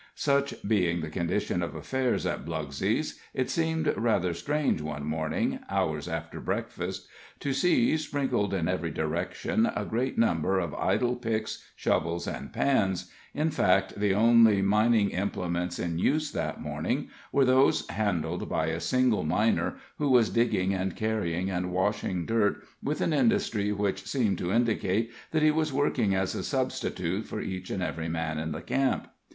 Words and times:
Such 0.15 0.55
being 0.67 1.01
the 1.01 1.11
condition 1.11 1.61
of 1.61 1.75
affairs 1.75 2.25
at 2.25 2.43
Blugsey's, 2.43 3.19
it 3.35 3.51
seemed 3.51 3.93
rather 3.95 4.33
strange 4.33 4.81
one 4.81 5.05
morning, 5.05 5.59
hours 5.69 6.07
after 6.07 6.41
breakfast, 6.41 7.07
to 7.39 7.53
see, 7.53 7.95
sprinkled 7.97 8.51
in 8.51 8.67
every 8.67 8.89
direction, 8.89 9.67
a 9.75 9.85
great 9.85 10.17
number 10.17 10.57
of 10.57 10.73
idle 10.73 11.15
picks, 11.15 11.63
shovels 11.75 12.25
and 12.27 12.51
pans; 12.51 13.11
in 13.35 13.51
fact, 13.51 13.93
the 13.99 14.11
only 14.15 14.63
mining 14.63 15.11
implements 15.11 15.77
in 15.77 15.99
use 15.99 16.31
that 16.31 16.59
morning 16.59 17.09
were 17.31 17.45
those 17.45 17.87
handled 17.89 18.49
by 18.49 18.69
a 18.69 18.79
single 18.79 19.21
miner, 19.23 19.75
who 19.99 20.09
was 20.09 20.31
digging 20.31 20.73
and 20.73 20.95
carrying 20.95 21.51
and 21.51 21.71
washing 21.71 22.25
dirt 22.25 22.63
with 22.81 23.01
an 23.01 23.13
industry 23.13 23.71
which 23.71 24.07
seemed 24.07 24.39
to 24.39 24.51
indicate 24.51 25.11
that 25.29 25.43
he 25.43 25.51
was 25.51 25.71
working 25.71 26.15
as 26.15 26.33
a 26.33 26.41
substitute 26.43 27.27
for 27.27 27.39
each 27.39 27.69
and 27.69 27.83
every 27.83 28.09
man 28.09 28.39
in 28.39 28.51
the 28.51 28.63
camp. 28.63 29.07